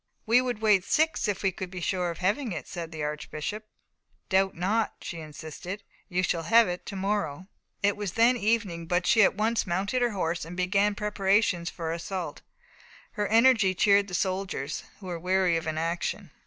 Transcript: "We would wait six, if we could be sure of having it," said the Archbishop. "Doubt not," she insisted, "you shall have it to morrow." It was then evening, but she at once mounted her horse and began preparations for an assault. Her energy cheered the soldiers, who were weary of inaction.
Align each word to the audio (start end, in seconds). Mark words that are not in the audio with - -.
"We 0.25 0.41
would 0.41 0.63
wait 0.63 0.83
six, 0.83 1.27
if 1.27 1.43
we 1.43 1.51
could 1.51 1.69
be 1.69 1.79
sure 1.79 2.09
of 2.09 2.17
having 2.17 2.51
it," 2.53 2.67
said 2.67 2.91
the 2.91 3.03
Archbishop. 3.03 3.67
"Doubt 4.29 4.55
not," 4.55 4.93
she 5.03 5.19
insisted, 5.19 5.83
"you 6.09 6.23
shall 6.23 6.41
have 6.49 6.67
it 6.67 6.87
to 6.87 6.95
morrow." 6.95 7.45
It 7.83 7.95
was 7.95 8.13
then 8.13 8.35
evening, 8.35 8.87
but 8.87 9.05
she 9.05 9.21
at 9.21 9.35
once 9.35 9.67
mounted 9.67 10.01
her 10.01 10.09
horse 10.13 10.43
and 10.43 10.57
began 10.57 10.95
preparations 10.95 11.69
for 11.69 11.91
an 11.91 11.97
assault. 11.97 12.41
Her 13.11 13.27
energy 13.27 13.75
cheered 13.75 14.07
the 14.07 14.15
soldiers, 14.15 14.85
who 15.01 15.05
were 15.05 15.19
weary 15.19 15.55
of 15.55 15.67
inaction. 15.67 16.31